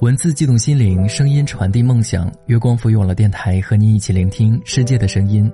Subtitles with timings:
[0.00, 2.32] 文字激动心灵，声音传递梦想。
[2.46, 5.50] 月光赋予网络电台和你一起聆听世界的声音。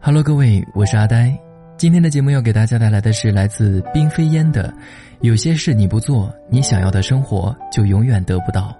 [0.00, 1.32] Hello，各位，我是阿呆。
[1.76, 4.68] 今天的节目要给大家带来的是来自冰飞烟的
[5.20, 8.76] 《有些事你不做，你想要的生活就永远得不到》。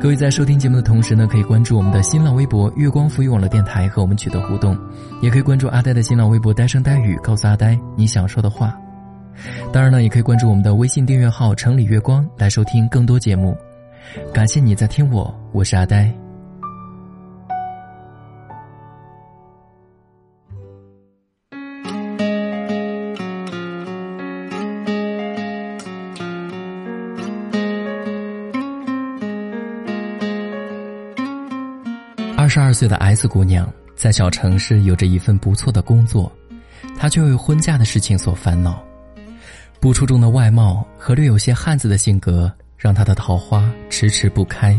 [0.00, 4.76] 各位在收听节目的同时呢，可以关注我们的新浪微博“月光赋予网络电台”和我们取得互动，
[5.22, 8.76] 也可以关注阿呆的新浪微博“呆声呆语”，告诉阿呆你想说的话。
[9.72, 13.56] 当然呢，也可以关注我们的微信订阅号“城里月光”来收听更多节目。
[14.32, 16.12] 感谢你在听我，我是阿呆。
[32.36, 36.30] 二十二岁的 S 姑娘在小城市有着一份不错的工作，
[36.96, 38.83] 她却为婚嫁的事情所烦恼。
[39.80, 44.78] 不出众的外貌和略有些汉子的性格，让他的桃花迟迟不开。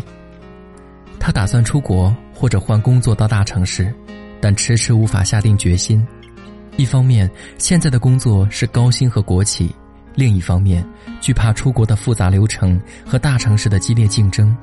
[1.20, 3.94] 他打算出国或者换工作到大城市，
[4.42, 6.06] 但迟迟无法下定决心。
[6.78, 9.68] 一方面，现在的工作是高薪和国企；
[10.16, 10.86] 另一方面，
[11.22, 14.56] 惧怕出国的复杂流程和大城市的激烈竞争。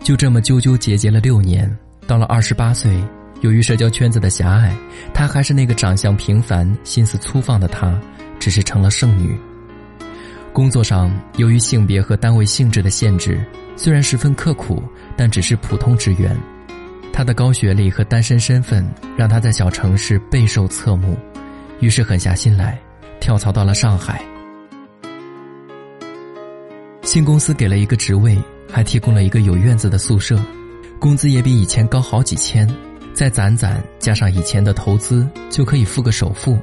[0.00, 1.70] 就这么纠纠结结了六年，
[2.06, 2.96] 到了二十八岁，
[3.42, 4.74] 由于社交圈子的狭隘，
[5.12, 8.00] 他还是那个长相平凡、心思粗放的他。
[8.44, 9.34] 只是成了剩女。
[10.52, 13.42] 工作上，由于性别和单位性质的限制，
[13.74, 14.82] 虽然十分刻苦，
[15.16, 16.36] 但只是普通职员。
[17.10, 21.16] 他的高学历和单身身份让他在小城市备受侧目，
[21.80, 22.78] 于是狠下心来，
[23.18, 24.22] 跳槽到了上海。
[27.00, 28.36] 新公司给了一个职位，
[28.70, 30.38] 还提供了一个有院子的宿舍，
[30.98, 32.68] 工资也比以前高好几千，
[33.14, 36.58] 再攒攒加上以前的投资，就可以付个首付。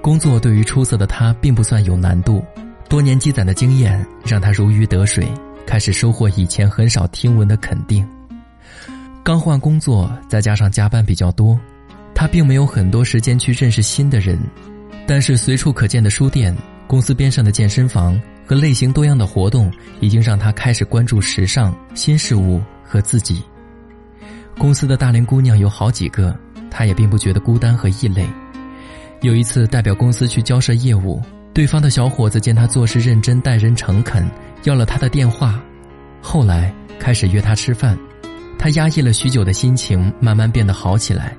[0.00, 2.44] 工作对于出色的他并不算有难度，
[2.88, 5.26] 多年积攒的经验让他如鱼得水，
[5.66, 8.06] 开始收获以前很少听闻的肯定。
[9.22, 11.58] 刚换工作，再加上加班比较多，
[12.14, 14.38] 他并没有很多时间去认识新的人。
[15.06, 23.42] 但是随处可见的书店、公司边上的健身房和类型多样的活动，已经让他开始关注时尚、新事物和自己。
[24.56, 26.34] 公司的大龄姑娘有好几个，
[26.70, 28.26] 他也并不觉得孤单和异类。
[29.20, 31.20] 有一次，代表公司去交涉业务，
[31.52, 34.24] 对方的小伙子见他做事认真、待人诚恳，
[34.62, 35.60] 要了他的电话。
[36.22, 37.98] 后来开始约他吃饭，
[38.56, 41.36] 他压抑了许久的心情慢慢变得好起来，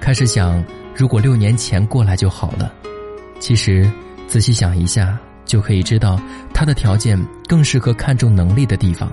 [0.00, 0.64] 开始想，
[0.96, 2.72] 如果六年前过来就好了。
[3.38, 3.90] 其实，
[4.26, 6.18] 仔细想一下，就可以知道
[6.54, 9.12] 他的条件更适合看重能力的地方，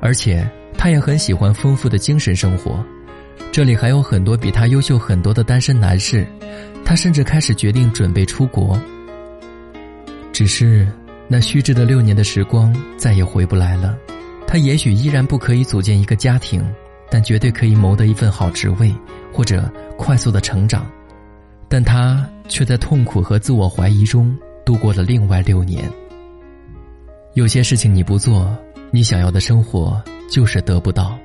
[0.00, 0.48] 而且
[0.78, 2.82] 他也很喜欢丰富的精神生活。
[3.52, 6.26] 这里还有很多比他优秀很多的单身男士。
[6.86, 8.80] 他甚至开始决定准备出国。
[10.32, 10.86] 只是，
[11.26, 13.98] 那虚掷的六年的时光再也回不来了。
[14.46, 16.64] 他也许依然不可以组建一个家庭，
[17.10, 18.94] 但绝对可以谋得一份好职位，
[19.32, 20.86] 或者快速的成长。
[21.68, 24.32] 但他却在痛苦和自我怀疑中
[24.64, 25.90] 度过了另外六年。
[27.34, 28.56] 有些事情你不做，
[28.92, 31.18] 你想要的生活就是得不到。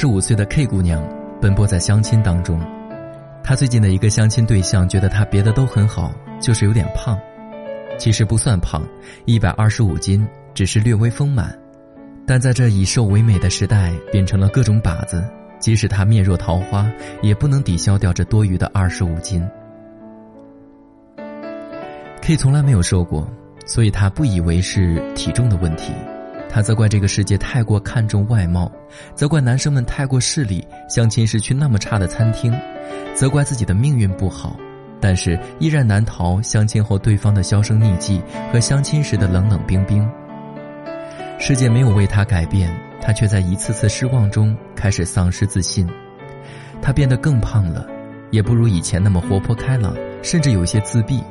[0.00, 1.06] 十五岁的 K 姑娘
[1.42, 2.58] 奔波在相亲当中，
[3.44, 7.20] 她最近的一个相亲对象觉得她别的都很好，就是有点胖。
[7.98, 8.82] 其实不算胖，
[9.26, 11.54] 一百二十五斤，只是略微丰满。
[12.26, 15.22] 但在这以瘦为美的时代，变成了各种靶子，
[15.58, 19.46] 即使她面若桃花，也不能抵消掉这多余的二十五斤。
[22.22, 23.30] K 从来没有瘦过，
[23.66, 25.92] 所以她不以为是体重的问题。
[26.52, 28.70] 他责怪这个世界太过看重外貌，
[29.14, 32.52] 责怪男生们太过势利，相亲时去那么差的餐厅，
[33.14, 34.56] 责怪自己的命运不好，
[35.00, 38.20] 但是依然难逃相亲后对方的销声匿迹
[38.52, 40.06] 和相亲时的冷冷冰冰。
[41.38, 42.70] 世界没有为他改变，
[43.00, 45.88] 他却在一次次失望中开始丧失自信。
[46.82, 47.86] 他变得更胖了，
[48.30, 51.22] 也不如以前那么活泼开朗，甚至有些自闭。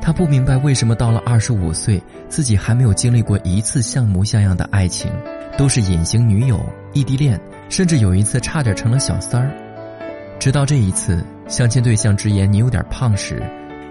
[0.00, 5.10] 他不明白为什么到了二十五岁，自己还没有经历过一次像模像样的爱情，
[5.58, 9.50] 都是隐形女友、异地恋，甚至有一次差点成了小三儿。
[10.38, 13.42] 直到这一次，相亲对象直言你有点胖时，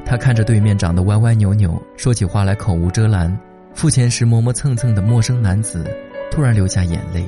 [0.06, 3.38] 他看着对面长得歪歪扭扭、说起话来口无遮拦、
[3.74, 5.86] 付钱时磨磨蹭蹭的陌生男子，
[6.31, 7.28] 突然流下眼泪。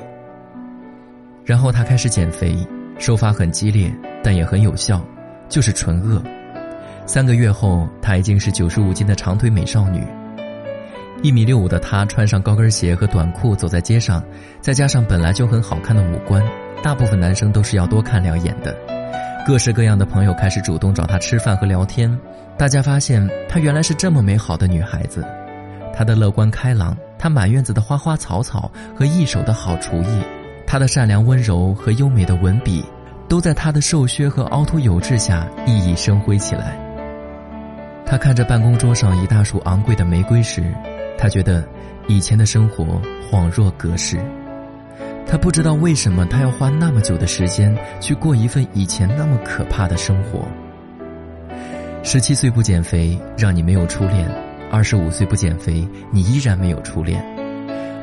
[1.44, 2.56] 然后他开始减肥，
[2.98, 3.92] 手法很激烈，
[4.22, 5.04] 但也很有效，
[5.48, 6.22] 就是纯饿。
[7.08, 10.06] 三个月后，她已经是九十五斤的长腿美少女。
[11.22, 14.22] 一米六五的她穿上高跟鞋和短裤走在街上，
[14.60, 16.44] 再加上本来就很好看的五官，
[16.82, 18.76] 大部分男生都是要多看两眼的。
[19.46, 22.14] 各式各样的朋友开始主动找她吃饭和聊天，
[22.58, 25.24] 大家发现她原来是这么美好的女孩子。
[25.94, 30.22] 她的乐观开朗，她满院子的花花草草和一手的好厨艺，
[30.66, 32.84] 她的善良温柔和优美的文笔，
[33.30, 36.87] 都在她的瘦削和凹凸有致下熠熠生辉起来。
[38.10, 40.64] 他看着办公桌上一大束昂贵的玫瑰时，
[41.18, 41.62] 他觉得
[42.06, 42.98] 以前的生活
[43.30, 44.18] 恍若隔世。
[45.26, 50.48] 他不知道为什么他要花那么久的时间去过一份以前那么可怕的生活。
[52.02, 54.26] 十七岁不减肥，让你没有初恋；
[54.72, 57.22] 二十五岁不减肥，你依然没有初恋。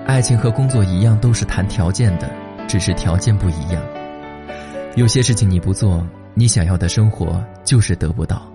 [0.06, 2.30] 爱情和工作一样，都是谈条件的，
[2.68, 3.81] 只是条件不一样。
[4.96, 8.55] 有些事情你不做，你想要的生活就是得不到。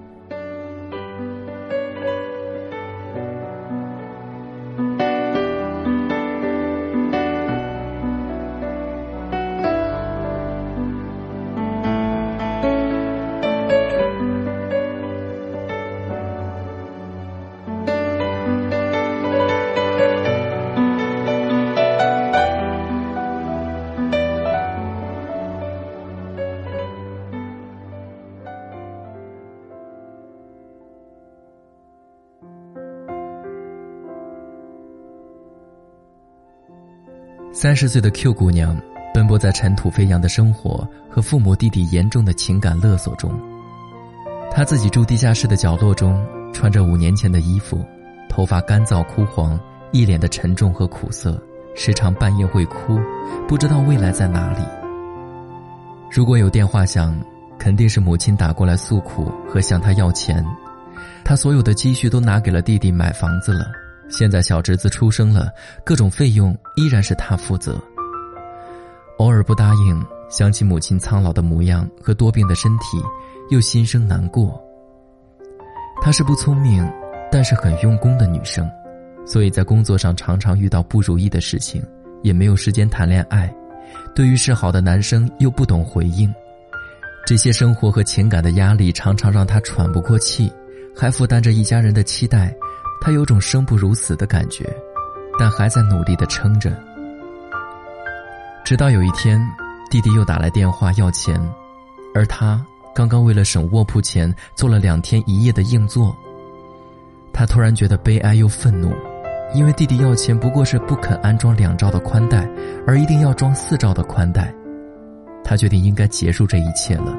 [37.63, 38.75] 三十岁的 Q 姑娘，
[39.13, 43.39] 奔波在尘土飞扬的生活和父母弟弟严重的情感勒索中。
[44.51, 47.85] 她自己住地下室的角落中，穿着五年前的衣服，
[48.31, 49.61] 头发干燥枯黄，
[49.93, 51.39] 一脸的沉重和苦涩，
[51.77, 52.99] 时常半夜会哭，
[53.47, 54.65] 不知道未来在哪里。
[56.11, 57.15] 如果有电话响，
[57.59, 60.43] 肯定是母亲打过来诉苦和向她要钱。
[61.23, 63.67] 她所有的积蓄都拿给了弟弟买房子了。
[64.11, 65.51] 现在小侄子出生了，
[65.85, 67.81] 各种费用依然是他负责。
[69.19, 73.01] 偶尔不答应，想起母亲苍老的模样和多病的身体，
[73.51, 74.61] 又心生难过。
[76.03, 76.87] 她是不聪明，
[77.31, 78.69] 但是很用功的女生，
[79.27, 81.83] 所以在工作上常常遇到不如意的事情，
[82.23, 83.55] 也没有时间谈恋爱。
[84.15, 86.33] 对于示好的男生又不懂回应，
[87.27, 90.51] 这些生活和情感的压力常常让她喘不过气，
[90.97, 92.55] 还负担着一家人的期待。
[93.01, 94.65] 他有种生不如死的感觉，
[95.39, 96.77] 但还在努力的撑着。
[98.63, 99.41] 直到有一天，
[99.91, 101.41] 弟弟又打来电话要钱，
[102.15, 102.63] 而他
[102.95, 106.15] 刚刚为了省卧铺钱做了两天一夜的硬座。
[107.33, 108.93] 他突然觉得悲哀又愤怒，
[109.55, 112.47] 因为弟弟要钱不过是不肯安装两兆的宽带，
[112.87, 114.55] 而一定要装四兆的宽带。
[115.43, 117.17] 他决定应该结束这一切了。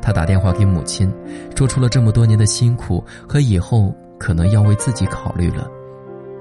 [0.00, 1.12] 他打电话给母亲，
[1.56, 3.92] 说出了这么多年的辛苦和以后。
[4.18, 5.66] 可能要为自己考虑了，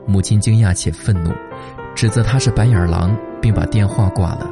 [0.06, 1.32] 母亲惊讶且愤怒，
[1.96, 4.50] 指责他是白眼狼，并把电话挂了。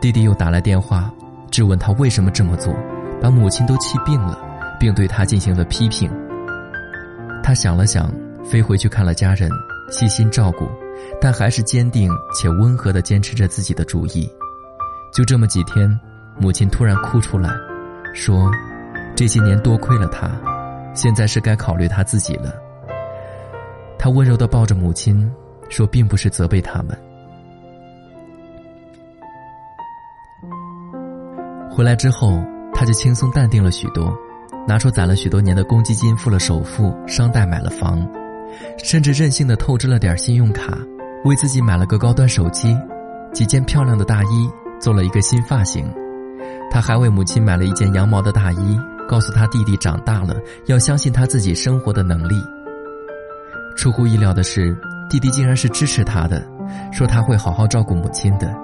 [0.00, 1.10] 弟弟又打来电话，
[1.50, 2.74] 质问他为什么这么做，
[3.20, 4.38] 把母亲都气病了，
[4.78, 6.10] 并对他进行了批评。
[7.42, 8.12] 他想了想，
[8.44, 9.50] 飞回去看了家人，
[9.90, 10.68] 细心照顾，
[11.20, 14.30] 但还是坚定且温和地坚持着自己的主意。
[15.12, 15.88] 就这么几天，
[16.38, 17.50] 母亲突然哭出来，
[18.12, 18.50] 说
[19.16, 20.30] ：“这些年多亏了他。”
[20.94, 22.54] 现在是该考虑他自己了。
[23.98, 25.30] 他温柔的抱着母亲，
[25.68, 26.96] 说：“并不是责备他们。”
[31.70, 32.38] 回来之后，
[32.72, 34.16] 他就轻松淡定了许多，
[34.68, 38.06] 拿出攒了许多年的公积金付了首付，商贷买了房，
[38.78, 40.78] 甚至任性的透支了点信用卡，
[41.24, 42.76] 为自己买了个高端手机，
[43.32, 44.48] 几件漂亮的大衣，
[44.78, 45.92] 做了一个新发型。
[46.70, 48.78] 他还为母亲买了一件羊毛的大衣。
[49.08, 52.34] 告诉他弟弟长大了要相信他自己生活的能力。
[53.76, 54.76] 出乎意料的是，
[55.10, 56.42] 弟弟竟然是支持他的，
[56.92, 58.54] 说他会好好照顾母亲的。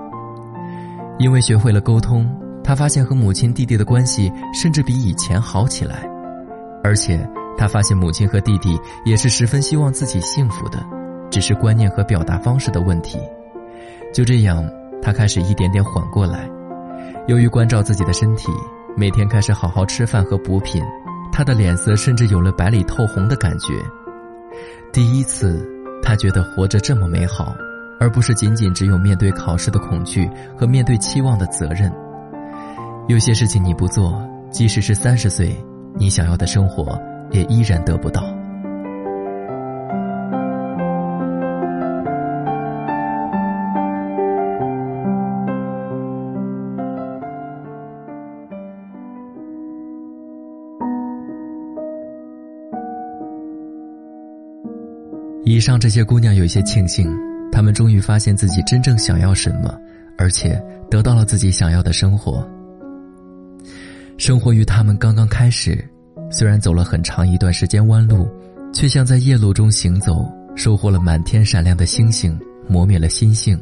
[1.18, 2.28] 因为学会了沟通，
[2.62, 6.09] 他发现和母亲、弟弟的关系甚至比以前好起来，
[6.82, 7.28] 而且
[7.59, 10.78] 他发现母亲和弟弟也是十分希望自己幸福的，
[11.30, 13.18] 只是观念和表达方式的问题。
[14.14, 14.64] 就这样，
[15.02, 16.49] 他开始一点点缓过来。
[17.26, 18.50] 由于关照自己的身体。
[18.97, 20.82] 每天开始好好吃饭和补品，
[21.32, 23.73] 他的脸色甚至有了白里透红的感觉。
[24.92, 25.66] 第一次，
[26.02, 27.54] 他觉得活着这么美好，
[27.99, 31.90] 而不是仅仅只有面对考试的恐惧和面对期望的责任。
[33.09, 34.20] 有些事情你不做，
[34.50, 35.56] 即使是三十岁，
[35.94, 38.23] 你想要的生活也依然得不到。
[55.61, 57.07] 以上这些姑娘有些庆幸，
[57.52, 59.79] 她们终于发现自己真正想要什么，
[60.17, 60.59] 而且
[60.90, 62.49] 得到了自己想要的生活。
[64.17, 65.87] 生活于他们刚刚开始，
[66.31, 68.26] 虽然走了很长一段时间弯路，
[68.73, 70.26] 却像在夜路中行走，
[70.57, 73.61] 收获了满天闪亮的星星，磨灭了心性。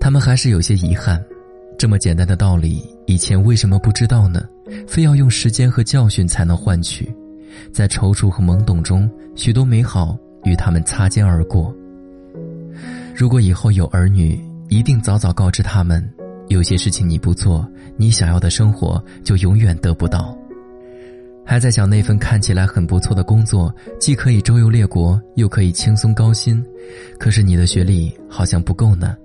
[0.00, 1.24] 他们还是有些遗憾，
[1.78, 4.42] 这么简单的道理，以前为什么不知道呢？
[4.88, 7.08] 非要用时间和教训才能换取，
[7.72, 11.74] 在踌躇和懵懂中，许多美好与他们擦肩而过。
[13.14, 16.02] 如果以后有儿女，一定早早告知他们。
[16.48, 20.36] 有些事情你不做，你想要的生活就永远得不到。
[21.44, 26.64] 还在想那份看起来很不错的工作，既可以周游列国，又可以轻松高薪，
[27.18, 29.16] 可是你的学历好像不够呢。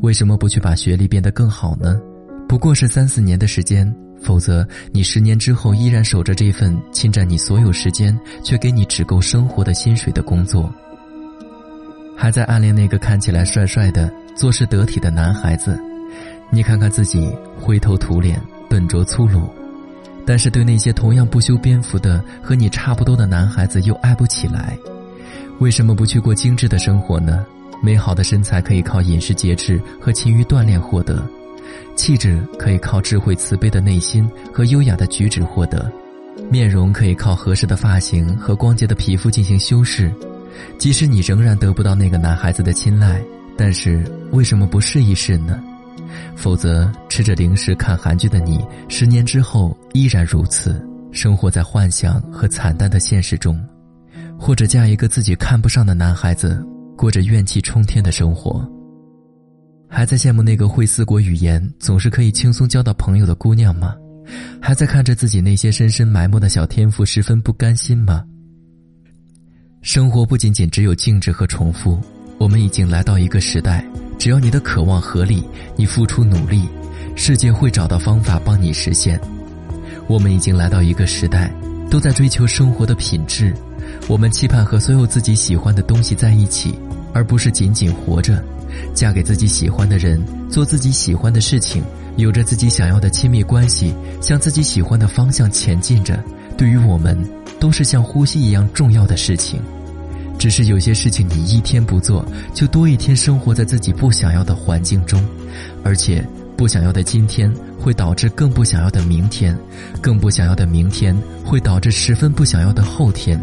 [0.00, 2.00] 为什么不去把学历变得更好呢？
[2.48, 3.90] 不过是三四年的时间，
[4.22, 10.72] 否则你十年之后依然守着这份侵占你所有时间却给你只够生活的薪水的工作。
[12.16, 15.78] 还在暗恋那个看起来帅帅的、做事得体的男孩子。
[16.50, 19.48] 你看看自己灰头土脸、笨拙粗鲁，
[20.24, 24.78] 但是对那些同样不修边幅的和你差不多的男孩子又爱不起来。
[25.58, 27.44] 为什么不去过精致的生活呢？
[27.82, 31.26] 美好的身材可以靠饮食节制和勤于锻炼获得，
[31.96, 35.90] 气质可以靠智慧慈悲的内心和优雅的举止获得，
[36.50, 40.12] 面容可以靠合适的发型和光洁的皮肤进行修饰。
[40.78, 43.22] 即使你仍然得不到那个男孩子的青睐，
[43.56, 45.62] 但是为什么不试一试呢？
[46.36, 53.54] 否则，吃着零食看韩剧的你，十年之后依然如此，生活在幻想和惨淡的现实中；
[54.38, 56.62] 或者嫁一个自己看不上的男孩子，
[56.96, 58.66] 过着怨气冲天的生活。
[59.94, 63.94] 还在羡慕那个会四国语言、总是可以轻松交到朋友的姑娘吗？
[64.58, 68.24] 还在看着自己那些深深埋没的小天赋，十分不甘心吗？
[69.82, 72.00] 生活不仅仅只有静止和重复，
[72.38, 73.84] 我们已经来到一个时代。
[74.18, 75.44] 只要你的渴望合理，
[75.76, 76.66] 你付出努力，
[77.14, 79.20] 世界会找到方法帮你实现。
[80.08, 81.52] 我们已经来到一个时代，
[81.90, 83.54] 都在追求生活的品质。
[84.08, 86.74] 我们期盼和所有自己喜欢的东西在一起，
[87.12, 88.42] 而不是仅仅活着。
[88.94, 91.82] 嫁给自己喜欢的人，做自己喜欢的事情，
[92.16, 96.22] 有着自己想要的亲密关系，向自己喜欢的方向前进着。
[96.56, 97.18] 对于我们，
[97.58, 99.60] 都是像呼吸一样重要的事情。
[100.38, 105.24] 只是有些事情你一天不做，就多一天生活在自己不想要的环境中，
[105.84, 106.26] 而且
[106.56, 109.56] 不想要的今天会导致更不想要的明天，
[110.00, 113.40] 更不想要的明天会导致十分不想要的后天。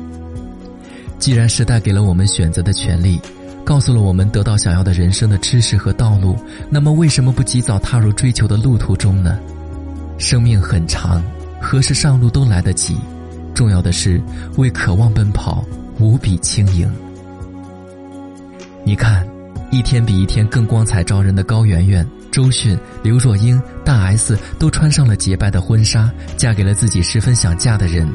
[1.17, 3.19] 既然时代给了我们选择的权利，
[3.66, 6.36] 告诉了我们得到想要的人生的知识和道路，
[6.70, 9.38] 那么为什么不及早踏入追求的路途中呢？
[10.18, 11.24] 生命很长，
[11.62, 12.98] 何时上路都来得及，
[13.54, 14.22] 重要的是
[14.58, 15.63] 为渴望奔跑。
[16.01, 16.89] 无比轻盈。
[18.86, 19.28] 你看，
[19.70, 28.08] 一天比一天更光彩照人的高圆圆、周迅、刘若英、大 S 都穿上了洁白的婚纱，嫁给了自己十分想嫁的人。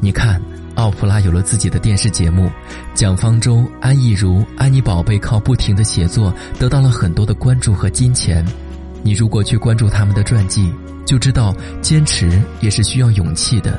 [0.00, 0.42] 你看，
[0.76, 2.50] 奥普拉有了自己的电视节目，
[2.94, 8.42] 蒋方舟、安逸如、安妮宝贝靠不停的写作得到了很多的关注和金钱。
[9.02, 10.72] 你如果去关注他们的传记，
[11.04, 13.78] 就知道坚持也是需要勇气的。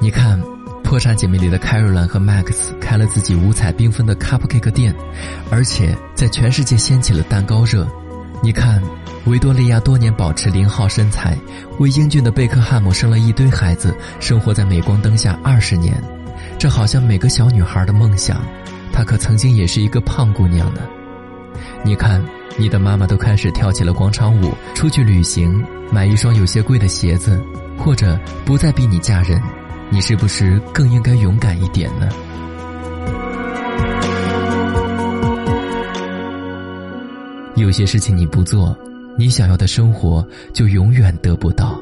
[0.00, 0.38] 你看。
[0.82, 4.92] 破产姐妹里的 Caroline 和 Max 开了自己五彩缤纷的 Cupcake 店，
[5.48, 7.86] 而且在全世界掀起了蛋糕热。
[8.42, 8.82] 你看，
[9.26, 11.36] 维多利亚多年保持零号身材，
[11.78, 16.02] 为英俊的贝克汉姆生了一堆孩子，生活在镁光灯下二十年，
[16.58, 18.40] 这好像每个小女孩的梦想。
[18.92, 20.80] 她可曾经也是一个胖姑娘呢。
[21.84, 22.22] 你看，
[22.56, 25.62] 你的妈妈都开始跳起了广场舞，出去旅行，
[25.92, 27.40] 买一双有些贵的鞋子，
[27.78, 29.40] 或者不再逼你嫁人。
[29.90, 32.08] 你是不是更应该勇敢一点呢？
[37.56, 38.76] 有些事情你不做，
[39.20, 41.78] 你想要的生活就永远得不到。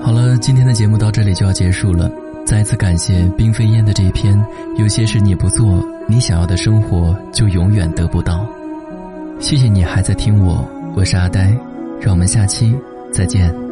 [0.00, 2.29] 好了今天的节目到这里就要结束了。
[2.50, 4.36] 再次感谢冰飞烟的这篇
[4.76, 8.44] 《有些事你不做，你想要的生活就永远得不到》。
[9.40, 11.56] 谢谢你还在听我，我是阿呆，
[12.00, 12.76] 让我们下期
[13.12, 13.69] 再见。